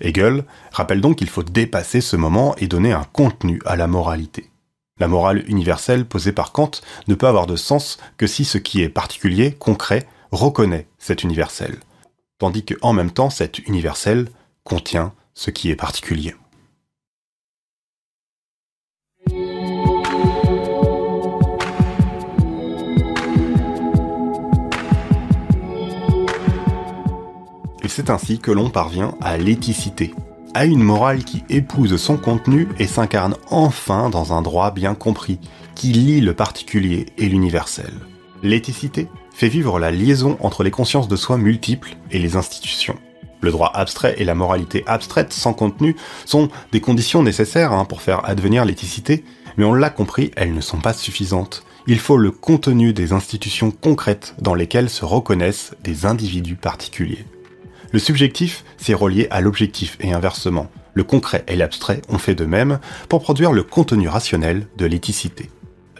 Hegel 0.00 0.44
rappelle 0.72 1.00
donc 1.00 1.16
qu'il 1.16 1.28
faut 1.28 1.42
dépasser 1.42 2.00
ce 2.00 2.16
moment 2.16 2.54
et 2.56 2.68
donner 2.68 2.92
un 2.92 3.04
contenu 3.04 3.60
à 3.66 3.76
la 3.76 3.86
moralité. 3.86 4.50
La 4.98 5.08
morale 5.08 5.44
universelle 5.48 6.06
posée 6.06 6.32
par 6.32 6.52
Kant 6.52 6.70
ne 7.08 7.14
peut 7.14 7.26
avoir 7.26 7.46
de 7.46 7.56
sens 7.56 7.98
que 8.16 8.26
si 8.26 8.44
ce 8.44 8.58
qui 8.58 8.82
est 8.82 8.88
particulier, 8.88 9.52
concret, 9.52 10.06
reconnaît 10.32 10.88
cet 10.98 11.22
universel, 11.22 11.76
tandis 12.38 12.64
que 12.64 12.74
en 12.80 12.92
même 12.92 13.10
temps 13.10 13.30
cet 13.30 13.58
universel 13.58 14.28
contient 14.64 15.12
ce 15.34 15.50
qui 15.50 15.70
est 15.70 15.76
particulier. 15.76 16.34
C'est 27.96 28.10
ainsi 28.10 28.38
que 28.38 28.50
l'on 28.50 28.68
parvient 28.68 29.14
à 29.22 29.38
l'éthicité, 29.38 30.12
à 30.52 30.66
une 30.66 30.82
morale 30.82 31.24
qui 31.24 31.42
épouse 31.48 31.96
son 31.96 32.18
contenu 32.18 32.68
et 32.78 32.86
s'incarne 32.86 33.36
enfin 33.48 34.10
dans 34.10 34.34
un 34.34 34.42
droit 34.42 34.70
bien 34.70 34.94
compris, 34.94 35.40
qui 35.74 35.94
lie 35.94 36.20
le 36.20 36.34
particulier 36.34 37.06
et 37.16 37.26
l'universel. 37.26 37.90
L'éthicité 38.42 39.08
fait 39.32 39.48
vivre 39.48 39.78
la 39.78 39.90
liaison 39.90 40.36
entre 40.40 40.62
les 40.62 40.70
consciences 40.70 41.08
de 41.08 41.16
soi 41.16 41.38
multiples 41.38 41.96
et 42.10 42.18
les 42.18 42.36
institutions. 42.36 42.98
Le 43.40 43.50
droit 43.50 43.72
abstrait 43.72 44.16
et 44.18 44.26
la 44.26 44.34
moralité 44.34 44.84
abstraite 44.86 45.32
sans 45.32 45.54
contenu 45.54 45.96
sont 46.26 46.50
des 46.72 46.82
conditions 46.82 47.22
nécessaires 47.22 47.72
hein, 47.72 47.86
pour 47.86 48.02
faire 48.02 48.28
advenir 48.28 48.66
l'éthicité, 48.66 49.24
mais 49.56 49.64
on 49.64 49.72
l'a 49.72 49.88
compris, 49.88 50.32
elles 50.36 50.52
ne 50.52 50.60
sont 50.60 50.80
pas 50.80 50.92
suffisantes. 50.92 51.62
Il 51.86 51.98
faut 51.98 52.18
le 52.18 52.30
contenu 52.30 52.92
des 52.92 53.14
institutions 53.14 53.70
concrètes 53.70 54.34
dans 54.38 54.54
lesquelles 54.54 54.90
se 54.90 55.06
reconnaissent 55.06 55.72
des 55.82 56.04
individus 56.04 56.56
particuliers. 56.56 57.24
Le 57.92 57.98
subjectif, 57.98 58.64
c'est 58.76 58.94
relié 58.94 59.28
à 59.30 59.40
l'objectif 59.40 59.96
et 60.00 60.12
inversement. 60.12 60.70
Le 60.94 61.04
concret 61.04 61.44
et 61.46 61.56
l'abstrait 61.56 62.02
ont 62.08 62.18
fait 62.18 62.34
de 62.34 62.44
même 62.44 62.80
pour 63.08 63.22
produire 63.22 63.52
le 63.52 63.62
contenu 63.62 64.08
rationnel 64.08 64.66
de 64.76 64.86
l'éthicité. 64.86 65.50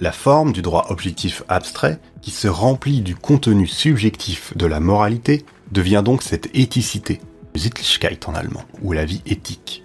La 0.00 0.12
forme 0.12 0.52
du 0.52 0.62
droit 0.62 0.87
objectif 0.90 1.43
abstrait, 1.49 1.99
qui 2.21 2.31
se 2.31 2.49
remplit 2.49 3.00
du 3.00 3.14
contenu 3.14 3.66
subjectif 3.66 4.57
de 4.57 4.66
la 4.66 4.81
moralité, 4.81 5.45
devient 5.73 6.02
donc 6.05 6.23
cette 6.23 6.50
éthicité, 6.55 7.21
Sittlichkeit 7.55 8.21
en 8.26 8.35
allemand, 8.35 8.64
ou 8.83 8.93
la 8.93 9.05
vie 9.05 9.23
éthique. 9.26 9.85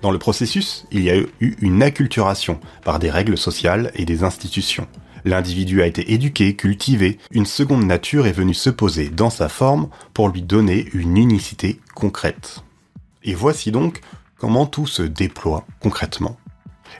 Dans 0.00 0.10
le 0.10 0.18
processus, 0.18 0.86
il 0.90 1.02
y 1.02 1.10
a 1.10 1.16
eu 1.16 1.56
une 1.60 1.82
acculturation 1.82 2.58
par 2.84 2.98
des 2.98 3.10
règles 3.10 3.38
sociales 3.38 3.92
et 3.94 4.04
des 4.04 4.24
institutions, 4.24 4.88
L'individu 5.24 5.82
a 5.82 5.86
été 5.86 6.12
éduqué, 6.12 6.56
cultivé, 6.56 7.18
une 7.30 7.46
seconde 7.46 7.86
nature 7.86 8.26
est 8.26 8.32
venue 8.32 8.54
se 8.54 8.70
poser 8.70 9.08
dans 9.08 9.30
sa 9.30 9.48
forme 9.48 9.88
pour 10.14 10.28
lui 10.28 10.42
donner 10.42 10.88
une 10.92 11.16
unicité 11.16 11.80
concrète. 11.94 12.64
Et 13.22 13.34
voici 13.34 13.70
donc 13.70 14.00
comment 14.36 14.66
tout 14.66 14.86
se 14.86 15.02
déploie 15.02 15.64
concrètement. 15.80 16.36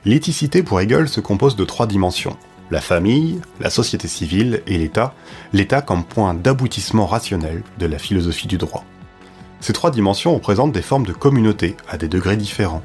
L'éthicité 0.05 0.63
pour 0.63 0.79
Hegel 0.79 1.09
se 1.09 1.19
compose 1.19 1.55
de 1.55 1.65
trois 1.65 1.87
dimensions. 1.87 2.37
La 2.71 2.81
famille, 2.81 3.41
la 3.59 3.69
société 3.69 4.07
civile 4.07 4.63
et 4.67 4.77
l'État, 4.77 5.13
l'État 5.51 5.81
comme 5.81 6.05
point 6.05 6.33
d'aboutissement 6.33 7.05
rationnel 7.05 7.61
de 7.77 7.85
la 7.85 7.99
philosophie 7.99 8.47
du 8.47 8.57
droit. 8.57 8.85
Ces 9.59 9.73
trois 9.73 9.91
dimensions 9.91 10.33
représentent 10.33 10.71
des 10.71 10.81
formes 10.81 11.05
de 11.05 11.13
communauté 11.13 11.75
à 11.87 11.97
des 11.97 12.07
degrés 12.07 12.37
différents. 12.37 12.83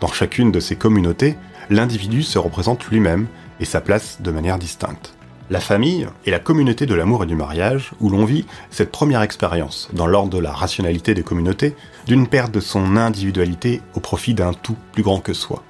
Dans 0.00 0.08
chacune 0.08 0.50
de 0.50 0.60
ces 0.60 0.76
communautés, 0.76 1.36
l'individu 1.70 2.22
se 2.22 2.38
représente 2.38 2.86
lui-même 2.86 3.26
et 3.60 3.64
sa 3.64 3.80
place 3.80 4.18
de 4.20 4.30
manière 4.30 4.58
distincte. 4.58 5.14
La 5.50 5.60
famille 5.60 6.06
est 6.26 6.30
la 6.30 6.40
communauté 6.40 6.84
de 6.84 6.94
l'amour 6.94 7.24
et 7.24 7.26
du 7.26 7.34
mariage 7.34 7.92
où 8.00 8.10
l'on 8.10 8.26
vit 8.26 8.44
cette 8.70 8.90
première 8.90 9.22
expérience, 9.22 9.88
dans 9.94 10.06
l'ordre 10.06 10.36
de 10.36 10.42
la 10.42 10.52
rationalité 10.52 11.14
des 11.14 11.22
communautés, 11.22 11.74
d'une 12.06 12.26
perte 12.26 12.52
de 12.52 12.60
son 12.60 12.98
individualité 12.98 13.80
au 13.94 14.00
profit 14.00 14.34
d'un 14.34 14.52
tout 14.52 14.76
plus 14.92 15.02
grand 15.02 15.20
que 15.20 15.32
soi. 15.32 15.62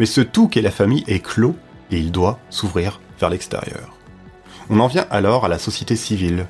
Mais 0.00 0.06
ce 0.06 0.20
tout 0.20 0.48
qu'est 0.48 0.62
la 0.62 0.72
famille 0.72 1.04
est 1.06 1.20
clos 1.20 1.54
et 1.92 1.98
il 1.98 2.10
doit 2.10 2.40
s'ouvrir 2.50 3.00
vers 3.20 3.30
l'extérieur. 3.30 3.96
On 4.68 4.80
en 4.80 4.88
vient 4.88 5.06
alors 5.10 5.44
à 5.44 5.48
la 5.48 5.58
société 5.58 5.94
civile. 5.94 6.46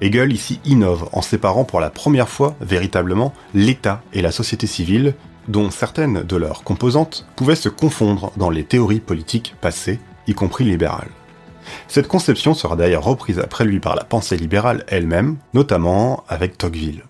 Hegel 0.00 0.32
ici 0.32 0.58
innove 0.64 1.08
en 1.12 1.22
séparant 1.22 1.64
pour 1.64 1.78
la 1.78 1.90
première 1.90 2.28
fois 2.28 2.56
véritablement 2.60 3.32
l'État 3.54 4.02
et 4.12 4.22
la 4.22 4.32
société 4.32 4.66
civile 4.66 5.14
dont 5.48 5.70
certaines 5.70 6.22
de 6.22 6.36
leurs 6.36 6.64
composantes 6.64 7.26
pouvaient 7.36 7.54
se 7.54 7.68
confondre 7.68 8.32
dans 8.36 8.50
les 8.50 8.64
théories 8.64 9.00
politiques 9.00 9.54
passées, 9.60 9.98
y 10.26 10.34
compris 10.34 10.64
libérales. 10.64 11.10
Cette 11.88 12.08
conception 12.08 12.54
sera 12.54 12.76
d'ailleurs 12.76 13.04
reprise 13.04 13.38
après 13.38 13.64
lui 13.64 13.80
par 13.80 13.96
la 13.96 14.04
pensée 14.04 14.36
libérale 14.36 14.84
elle-même, 14.88 15.36
notamment 15.54 16.24
avec 16.28 16.58
Tocqueville. 16.58 17.04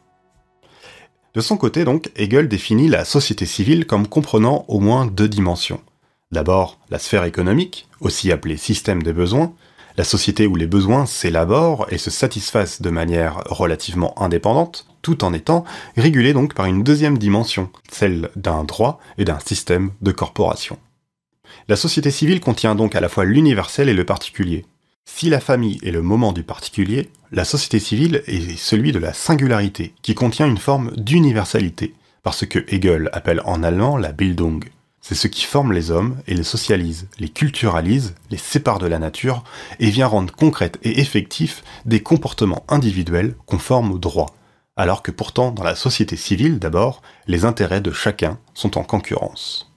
De 1.34 1.40
son 1.40 1.56
côté 1.56 1.84
donc, 1.84 2.10
Hegel 2.14 2.48
définit 2.48 2.88
la 2.88 3.04
société 3.04 3.44
civile 3.44 3.86
comme 3.86 4.06
comprenant 4.06 4.64
au 4.68 4.78
moins 4.78 5.06
deux 5.06 5.28
dimensions. 5.28 5.80
D'abord, 6.30 6.78
la 6.90 6.98
sphère 6.98 7.24
économique, 7.24 7.88
aussi 8.00 8.30
appelée 8.30 8.56
système 8.56 9.02
des 9.02 9.12
besoins, 9.12 9.52
la 9.96 10.04
société 10.04 10.46
où 10.46 10.56
les 10.56 10.66
besoins 10.66 11.06
s'élaborent 11.06 11.86
et 11.90 11.98
se 11.98 12.10
satisfassent 12.10 12.82
de 12.82 12.90
manière 12.90 13.42
relativement 13.46 14.20
indépendante, 14.20 14.86
tout 15.04 15.22
en 15.22 15.32
étant 15.32 15.64
régulés 15.96 16.32
donc 16.32 16.54
par 16.54 16.66
une 16.66 16.82
deuxième 16.82 17.18
dimension, 17.18 17.70
celle 17.92 18.30
d'un 18.34 18.64
droit 18.64 18.98
et 19.18 19.24
d'un 19.24 19.38
système 19.38 19.92
de 20.00 20.10
corporation. 20.10 20.78
La 21.68 21.76
société 21.76 22.10
civile 22.10 22.40
contient 22.40 22.74
donc 22.74 22.96
à 22.96 23.00
la 23.00 23.08
fois 23.08 23.24
l'universel 23.24 23.88
et 23.88 23.94
le 23.94 24.04
particulier. 24.04 24.64
Si 25.04 25.28
la 25.28 25.40
famille 25.40 25.78
est 25.84 25.90
le 25.90 26.02
moment 26.02 26.32
du 26.32 26.42
particulier, 26.42 27.10
la 27.30 27.44
société 27.44 27.78
civile 27.78 28.22
est 28.26 28.56
celui 28.56 28.90
de 28.92 28.98
la 28.98 29.12
singularité, 29.12 29.94
qui 30.02 30.14
contient 30.14 30.46
une 30.46 30.58
forme 30.58 30.90
d'universalité, 30.96 31.94
parce 32.22 32.46
que 32.46 32.64
Hegel 32.68 33.10
appelle 33.12 33.42
en 33.44 33.62
allemand 33.62 33.98
la 33.98 34.12
Bildung. 34.12 34.64
C'est 35.02 35.14
ce 35.14 35.28
qui 35.28 35.44
forme 35.44 35.74
les 35.74 35.90
hommes 35.90 36.16
et 36.26 36.34
les 36.34 36.44
socialise, 36.44 37.08
les 37.18 37.28
culturalise, 37.28 38.14
les 38.30 38.38
sépare 38.38 38.78
de 38.78 38.86
la 38.86 38.98
nature 38.98 39.44
et 39.78 39.90
vient 39.90 40.06
rendre 40.06 40.34
concrètes 40.34 40.78
et 40.82 40.98
effectifs 40.98 41.62
des 41.84 42.00
comportements 42.00 42.64
individuels 42.68 43.34
conformes 43.44 43.92
au 43.92 43.98
droit, 43.98 44.34
alors 44.76 45.02
que 45.02 45.10
pourtant 45.10 45.50
dans 45.50 45.62
la 45.62 45.74
société 45.74 46.16
civile 46.16 46.58
d'abord, 46.58 47.02
les 47.26 47.44
intérêts 47.44 47.80
de 47.80 47.92
chacun 47.92 48.38
sont 48.54 48.78
en 48.78 48.82
concurrence. 48.84 49.70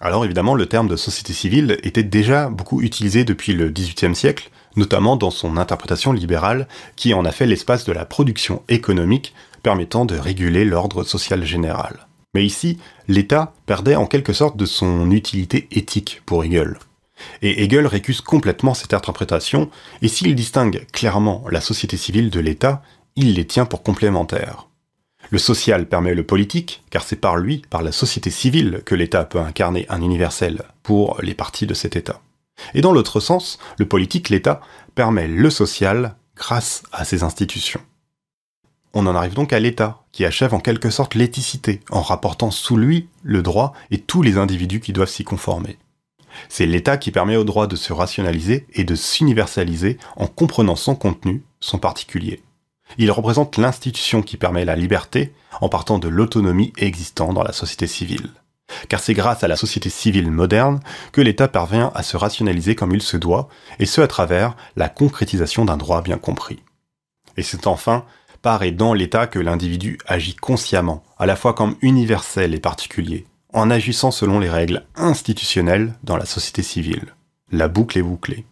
Alors 0.00 0.24
évidemment, 0.24 0.54
le 0.54 0.66
terme 0.66 0.88
de 0.88 0.96
société 0.96 1.34
civile 1.34 1.78
était 1.82 2.02
déjà 2.02 2.48
beaucoup 2.48 2.80
utilisé 2.80 3.24
depuis 3.24 3.52
le 3.52 3.68
XVIIIe 3.68 4.14
siècle, 4.14 4.50
notamment 4.76 5.16
dans 5.16 5.30
son 5.30 5.58
interprétation 5.58 6.12
libérale, 6.12 6.68
qui 6.96 7.12
en 7.12 7.26
a 7.26 7.32
fait 7.32 7.46
l'espace 7.46 7.84
de 7.84 7.92
la 7.92 8.06
production 8.06 8.62
économique 8.68 9.34
permettant 9.62 10.06
de 10.06 10.16
réguler 10.16 10.64
l'ordre 10.64 11.04
social 11.04 11.44
général. 11.44 12.06
Mais 12.32 12.46
ici, 12.46 12.78
l'État 13.08 13.52
perdait 13.66 13.96
en 13.96 14.06
quelque 14.06 14.32
sorte 14.32 14.56
de 14.56 14.64
son 14.64 15.10
utilité 15.10 15.68
éthique 15.70 16.22
pour 16.24 16.44
Hegel. 16.44 16.78
Et 17.42 17.62
Hegel 17.62 17.86
récuse 17.86 18.20
complètement 18.20 18.74
cette 18.74 18.94
interprétation, 18.94 19.70
et 20.02 20.08
s'il 20.08 20.34
distingue 20.34 20.86
clairement 20.92 21.44
la 21.50 21.60
société 21.60 21.96
civile 21.96 22.30
de 22.30 22.40
l'État, 22.40 22.82
il 23.16 23.34
les 23.34 23.46
tient 23.46 23.66
pour 23.66 23.82
complémentaires. 23.82 24.68
Le 25.30 25.38
social 25.38 25.86
permet 25.86 26.14
le 26.14 26.24
politique, 26.24 26.82
car 26.90 27.02
c'est 27.02 27.16
par 27.16 27.36
lui, 27.36 27.62
par 27.70 27.82
la 27.82 27.92
société 27.92 28.30
civile, 28.30 28.82
que 28.84 28.94
l'État 28.94 29.24
peut 29.24 29.38
incarner 29.38 29.86
un 29.88 30.02
universel 30.02 30.62
pour 30.82 31.20
les 31.22 31.34
parties 31.34 31.66
de 31.66 31.74
cet 31.74 31.94
État. 31.94 32.20
Et 32.74 32.80
dans 32.80 32.92
l'autre 32.92 33.20
sens, 33.20 33.58
le 33.78 33.86
politique, 33.86 34.28
l'État, 34.28 34.60
permet 34.94 35.28
le 35.28 35.50
social 35.50 36.16
grâce 36.34 36.82
à 36.92 37.04
ses 37.04 37.22
institutions. 37.22 37.80
On 38.92 39.06
en 39.06 39.14
arrive 39.14 39.34
donc 39.34 39.52
à 39.52 39.60
l'État, 39.60 40.02
qui 40.10 40.24
achève 40.24 40.52
en 40.52 40.58
quelque 40.58 40.90
sorte 40.90 41.14
l'éthicité, 41.14 41.80
en 41.90 42.02
rapportant 42.02 42.50
sous 42.50 42.76
lui 42.76 43.08
le 43.22 43.42
droit 43.42 43.72
et 43.92 43.98
tous 43.98 44.22
les 44.22 44.36
individus 44.36 44.80
qui 44.80 44.92
doivent 44.92 45.08
s'y 45.08 45.22
conformer. 45.22 45.78
C'est 46.48 46.66
l'État 46.66 46.96
qui 46.96 47.10
permet 47.10 47.36
au 47.36 47.44
droit 47.44 47.66
de 47.66 47.76
se 47.76 47.92
rationaliser 47.92 48.66
et 48.72 48.84
de 48.84 48.94
s'universaliser 48.94 49.98
en 50.16 50.26
comprenant 50.26 50.76
son 50.76 50.94
contenu, 50.94 51.42
son 51.60 51.78
particulier. 51.78 52.42
Il 52.98 53.10
représente 53.10 53.56
l'institution 53.56 54.22
qui 54.22 54.36
permet 54.36 54.64
la 54.64 54.76
liberté 54.76 55.32
en 55.60 55.68
partant 55.68 55.98
de 55.98 56.08
l'autonomie 56.08 56.72
existant 56.76 57.32
dans 57.32 57.42
la 57.42 57.52
société 57.52 57.86
civile. 57.86 58.30
car 58.88 59.00
c'est 59.00 59.14
grâce 59.14 59.42
à 59.42 59.48
la 59.48 59.56
société 59.56 59.90
civile 59.90 60.30
moderne 60.30 60.80
que 61.12 61.20
l'État 61.20 61.48
parvient 61.48 61.90
à 61.94 62.02
se 62.02 62.16
rationaliser 62.16 62.74
comme 62.74 62.94
il 62.94 63.02
se 63.02 63.16
doit, 63.16 63.48
et 63.78 63.86
ce 63.86 64.00
à 64.00 64.06
travers 64.06 64.56
la 64.76 64.88
concrétisation 64.88 65.64
d'un 65.64 65.76
droit 65.76 66.02
bien 66.02 66.18
compris. 66.18 66.62
Et 67.36 67.42
c'est 67.42 67.66
enfin 67.66 68.04
par 68.42 68.62
et 68.62 68.72
dans 68.72 68.94
l'État 68.94 69.26
que 69.26 69.38
l'individu 69.38 69.98
agit 70.06 70.34
consciemment, 70.34 71.02
à 71.18 71.26
la 71.26 71.36
fois 71.36 71.52
comme 71.52 71.76
universel 71.82 72.54
et 72.54 72.60
particulier, 72.60 73.26
en 73.52 73.70
agissant 73.70 74.10
selon 74.10 74.38
les 74.38 74.50
règles 74.50 74.84
institutionnelles 74.96 75.94
dans 76.04 76.16
la 76.16 76.26
société 76.26 76.62
civile. 76.62 77.14
La 77.52 77.68
boucle 77.68 77.98
est 77.98 78.02
bouclée. 78.02 78.44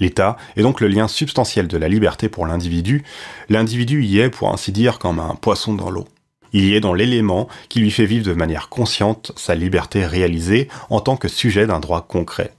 L'État 0.00 0.36
est 0.56 0.62
donc 0.62 0.80
le 0.80 0.88
lien 0.88 1.08
substantiel 1.08 1.68
de 1.68 1.76
la 1.76 1.88
liberté 1.88 2.28
pour 2.28 2.46
l'individu. 2.46 3.04
L'individu 3.48 4.04
y 4.04 4.18
est, 4.18 4.30
pour 4.30 4.52
ainsi 4.52 4.72
dire, 4.72 4.98
comme 4.98 5.20
un 5.20 5.34
poisson 5.34 5.74
dans 5.74 5.90
l'eau. 5.90 6.06
Il 6.52 6.64
y 6.64 6.74
est 6.74 6.80
dans 6.80 6.94
l'élément 6.94 7.48
qui 7.68 7.80
lui 7.80 7.90
fait 7.90 8.06
vivre 8.06 8.26
de 8.26 8.32
manière 8.32 8.68
consciente 8.68 9.32
sa 9.36 9.54
liberté 9.54 10.06
réalisée 10.06 10.68
en 10.90 11.00
tant 11.00 11.16
que 11.16 11.28
sujet 11.28 11.66
d'un 11.66 11.80
droit 11.80 12.06
concret. 12.06 12.54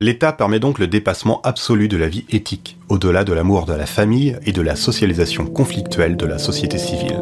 L'État 0.00 0.32
permet 0.32 0.58
donc 0.58 0.78
le 0.78 0.86
dépassement 0.86 1.40
absolu 1.42 1.88
de 1.88 1.96
la 1.96 2.08
vie 2.08 2.24
éthique, 2.30 2.76
au-delà 2.88 3.24
de 3.24 3.32
l'amour 3.32 3.64
de 3.64 3.74
la 3.74 3.86
famille 3.86 4.36
et 4.44 4.52
de 4.52 4.62
la 4.62 4.76
socialisation 4.76 5.46
conflictuelle 5.46 6.16
de 6.16 6.26
la 6.26 6.38
société 6.38 6.78
civile. 6.78 7.20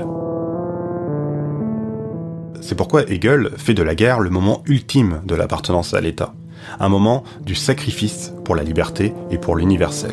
C'est 2.62 2.76
pourquoi 2.76 3.02
Hegel 3.10 3.50
fait 3.56 3.74
de 3.74 3.82
la 3.82 3.96
guerre 3.96 4.20
le 4.20 4.30
moment 4.30 4.62
ultime 4.66 5.20
de 5.26 5.34
l'appartenance 5.34 5.94
à 5.94 6.00
l'État, 6.00 6.32
un 6.78 6.88
moment 6.88 7.24
du 7.44 7.56
sacrifice 7.56 8.32
pour 8.44 8.54
la 8.54 8.62
liberté 8.62 9.12
et 9.30 9.36
pour 9.36 9.56
l'universel. 9.56 10.12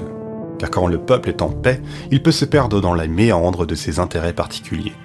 Car 0.57 0.71
quand 0.71 0.87
le 0.87 0.97
peuple 0.97 1.29
est 1.29 1.43
en 1.43 1.49
paix, 1.49 1.79
il 2.09 2.23
peut 2.23 2.31
se 2.31 2.45
perdre 2.45 2.81
dans 2.81 2.95
la 2.95 3.05
méandre 3.05 3.67
de 3.67 3.75
ses 3.75 3.99
intérêts 3.99 4.33
particuliers. 4.33 4.95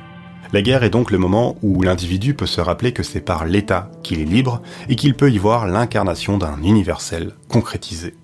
La 0.55 0.63
guerre 0.63 0.85
est 0.85 0.91
donc 0.91 1.11
le 1.11 1.19
moment 1.19 1.57
où 1.63 1.83
l'individu 1.83 2.33
peut 2.33 2.47
se 2.47 2.63
rappeler 2.63 2.93
que 2.93 3.03
c'est 3.03 3.21
par 3.21 3.45
l'État 3.45 3.91
qu'il 4.03 4.21
est 4.21 4.25
libre 4.25 4.63
et 4.89 4.97
qu'il 4.97 5.15
peut 5.15 5.31
y 5.31 5.37
voir 5.37 5.67
l'incarnation 5.67 6.39
d'un 6.39 6.63
universel 6.63 7.35
concrétisé. 7.49 8.15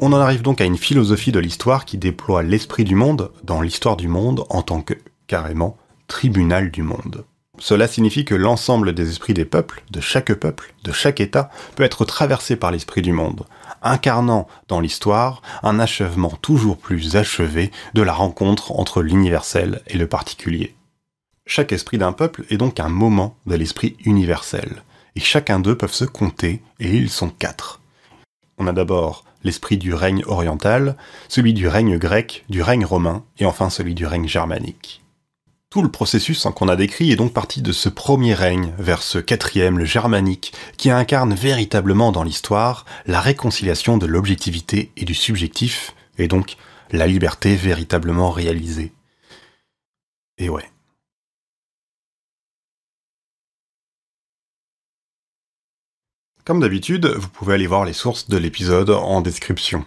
On 0.00 0.12
en 0.12 0.18
arrive 0.18 0.42
donc 0.42 0.60
à 0.60 0.66
une 0.66 0.76
philosophie 0.76 1.32
de 1.32 1.40
l'histoire 1.40 1.86
qui 1.86 1.96
déploie 1.96 2.42
l'esprit 2.42 2.84
du 2.84 2.94
monde 2.94 3.30
dans 3.42 3.62
l'histoire 3.62 3.96
du 3.96 4.08
monde 4.08 4.44
en 4.50 4.60
tant 4.60 4.82
que, 4.82 4.94
carrément, 5.28 5.78
tribunal 6.08 6.70
du 6.70 6.82
monde. 6.82 7.24
Cela 7.64 7.88
signifie 7.88 8.26
que 8.26 8.34
l'ensemble 8.34 8.92
des 8.92 9.08
esprits 9.08 9.32
des 9.32 9.46
peuples, 9.46 9.84
de 9.90 10.02
chaque 10.02 10.34
peuple, 10.34 10.74
de 10.84 10.92
chaque 10.92 11.18
État, 11.18 11.48
peut 11.76 11.82
être 11.82 12.04
traversé 12.04 12.56
par 12.56 12.70
l'esprit 12.70 13.00
du 13.00 13.12
monde, 13.12 13.46
incarnant 13.80 14.46
dans 14.68 14.80
l'histoire 14.80 15.40
un 15.62 15.80
achèvement 15.80 16.36
toujours 16.42 16.76
plus 16.76 17.16
achevé 17.16 17.70
de 17.94 18.02
la 18.02 18.12
rencontre 18.12 18.72
entre 18.72 19.00
l'universel 19.00 19.80
et 19.86 19.96
le 19.96 20.06
particulier. 20.06 20.74
Chaque 21.46 21.72
esprit 21.72 21.96
d'un 21.96 22.12
peuple 22.12 22.44
est 22.50 22.58
donc 22.58 22.80
un 22.80 22.90
moment 22.90 23.34
de 23.46 23.54
l'esprit 23.54 23.96
universel, 24.04 24.82
et 25.16 25.20
chacun 25.20 25.58
d'eux 25.58 25.78
peuvent 25.78 25.90
se 25.90 26.04
compter, 26.04 26.62
et 26.80 26.94
ils 26.94 27.08
sont 27.08 27.30
quatre. 27.30 27.80
On 28.58 28.66
a 28.66 28.74
d'abord 28.74 29.24
l'esprit 29.42 29.78
du 29.78 29.94
règne 29.94 30.22
oriental, 30.26 30.98
celui 31.30 31.54
du 31.54 31.66
règne 31.66 31.96
grec, 31.96 32.44
du 32.50 32.60
règne 32.60 32.84
romain, 32.84 33.24
et 33.38 33.46
enfin 33.46 33.70
celui 33.70 33.94
du 33.94 34.04
règne 34.04 34.28
germanique. 34.28 35.00
Tout 35.74 35.82
le 35.82 35.90
processus 35.90 36.46
qu'on 36.54 36.68
a 36.68 36.76
décrit 36.76 37.10
est 37.10 37.16
donc 37.16 37.32
parti 37.32 37.60
de 37.60 37.72
ce 37.72 37.88
premier 37.88 38.32
règne 38.32 38.72
vers 38.78 39.02
ce 39.02 39.18
quatrième, 39.18 39.76
le 39.76 39.84
germanique, 39.84 40.52
qui 40.76 40.88
incarne 40.88 41.34
véritablement 41.34 42.12
dans 42.12 42.22
l'histoire 42.22 42.84
la 43.06 43.20
réconciliation 43.20 43.98
de 43.98 44.06
l'objectivité 44.06 44.92
et 44.96 45.04
du 45.04 45.14
subjectif, 45.14 45.92
et 46.16 46.28
donc 46.28 46.58
la 46.92 47.08
liberté 47.08 47.56
véritablement 47.56 48.30
réalisée. 48.30 48.92
Et 50.38 50.48
ouais. 50.48 50.70
Comme 56.44 56.60
d'habitude, 56.60 57.06
vous 57.06 57.30
pouvez 57.30 57.54
aller 57.54 57.66
voir 57.66 57.84
les 57.84 57.94
sources 57.94 58.28
de 58.28 58.36
l'épisode 58.36 58.90
en 58.90 59.22
description. 59.22 59.84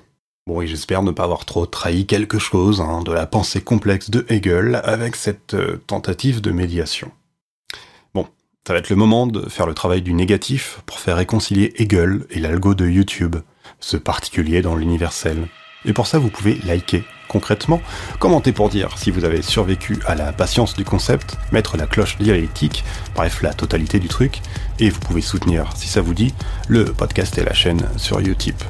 Bon, 0.47 0.61
et 0.61 0.67
j'espère 0.67 1.03
ne 1.03 1.11
pas 1.11 1.25
avoir 1.25 1.43
trop 1.43 1.65
trahi 1.65 2.05
quelque 2.05 2.39
chose 2.39 2.79
hein, 2.79 3.03
de 3.03 3.11
la 3.11 3.25
pensée 3.27 3.59
complexe 3.59 4.09
de 4.09 4.25
Hegel 4.29 4.79
avec 4.85 5.17
cette 5.17 5.55
euh, 5.55 5.75
tentative 5.87 6.39
de 6.39 6.51
médiation. 6.51 7.11
Bon, 8.13 8.25
ça 8.65 8.71
va 8.71 8.79
être 8.79 8.89
le 8.89 8.95
moment 8.95 9.27
de 9.27 9.49
faire 9.49 9.67
le 9.67 9.73
travail 9.73 10.01
du 10.01 10.13
négatif 10.13 10.81
pour 10.85 10.99
faire 10.99 11.17
réconcilier 11.17 11.73
Hegel 11.75 12.25
et 12.29 12.39
l'algo 12.39 12.75
de 12.75 12.87
YouTube, 12.87 13.35
ce 13.81 13.97
particulier 13.97 14.61
dans 14.61 14.77
l'universel. 14.77 15.49
Et 15.83 15.91
pour 15.91 16.07
ça, 16.07 16.17
vous 16.17 16.29
pouvez 16.29 16.57
liker 16.63 17.03
concrètement, 17.27 17.81
commenter 18.17 18.53
pour 18.53 18.69
dire 18.69 18.97
si 18.97 19.11
vous 19.11 19.25
avez 19.25 19.41
survécu 19.41 19.99
à 20.05 20.15
la 20.15 20.31
patience 20.31 20.75
du 20.75 20.85
concept, 20.85 21.35
mettre 21.51 21.75
la 21.75 21.87
cloche 21.87 22.17
dialectique, 22.19 22.85
bref 23.15 23.41
la 23.41 23.53
totalité 23.53 23.99
du 23.99 24.07
truc, 24.07 24.39
et 24.79 24.89
vous 24.89 25.01
pouvez 25.01 25.19
soutenir, 25.19 25.75
si 25.75 25.89
ça 25.89 25.99
vous 25.99 26.13
dit, 26.13 26.33
le 26.69 26.85
podcast 26.85 27.37
et 27.37 27.43
la 27.43 27.53
chaîne 27.53 27.85
sur 27.97 28.19
Utip. 28.19 28.63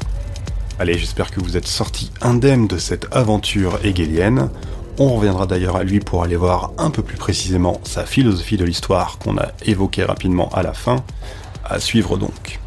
Allez, 0.80 0.96
j'espère 1.00 1.32
que 1.32 1.40
vous 1.40 1.58
êtes 1.58 1.66
sorti 1.66 2.12
indemne 2.22 2.68
de 2.68 2.78
cette 2.78 3.08
aventure 3.12 3.80
hegelienne. 3.84 4.52
On 5.00 5.16
reviendra 5.16 5.48
d'ailleurs 5.48 5.76
à 5.76 5.84
lui 5.84 6.00
pour 6.00 6.22
aller 6.22 6.36
voir 6.36 6.72
un 6.78 6.92
peu 6.92 7.02
plus 7.02 7.18
précisément 7.18 7.82
sa 7.84 8.06
philosophie 8.06 8.58
de 8.58 8.66
l'histoire 8.66 9.18
qu'on 9.18 9.38
a 9.40 9.48
évoquée 9.66 10.04
rapidement 10.04 10.50
à 10.50 10.62
la 10.62 10.74
fin. 10.74 11.04
À 11.66 11.80
suivre 11.80 12.18
donc. 12.18 12.60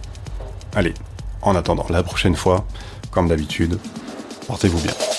Allez, 0.75 0.95
en 1.43 1.55
attendant 1.55 1.87
la 1.89 2.03
prochaine 2.03 2.35
fois, 2.35 2.67
comme 3.13 3.29
d'habitude, 3.29 3.79
portez-vous 4.49 4.81
bien. 4.81 5.10